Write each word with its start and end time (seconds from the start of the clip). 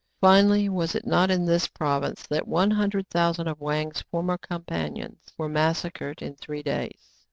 Finally, 0.19 0.67
was 0.67 0.95
it 0.95 1.05
not 1.05 1.29
in 1.29 1.45
this 1.45 1.67
province 1.67 2.25
that 2.25 2.47
one 2.47 2.71
hundred 2.71 3.07
thousand 3.09 3.47
of 3.47 3.61
Wang's 3.61 4.01
former 4.01 4.35
companions 4.35 5.31
were 5.37 5.47
massacred 5.47 6.23
in 6.23 6.35
three 6.37 6.63
days? 6.63 7.13